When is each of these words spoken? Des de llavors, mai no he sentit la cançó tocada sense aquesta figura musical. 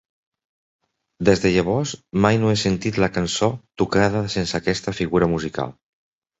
Des 1.29 1.43
de 1.43 1.51
llavors, 1.57 1.91
mai 2.25 2.41
no 2.45 2.51
he 2.53 2.57
sentit 2.63 2.99
la 3.05 3.11
cançó 3.19 3.53
tocada 3.85 4.25
sense 4.39 4.59
aquesta 4.65 4.99
figura 5.05 5.33
musical. 5.39 5.81